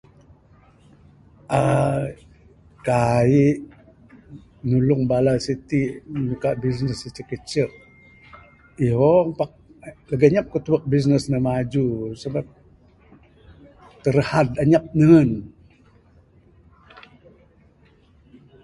[1.59, 2.03] uhh
[2.85, 3.35] Kai
[4.69, 5.79] nulung bala siti
[6.27, 7.71] muka business icek icek
[8.87, 9.51] ihong pak
[10.09, 11.85] legi inyap ku tebuk business ne maju,
[12.21, 12.47] sabab
[14.03, 15.29] terhad inyap nehen.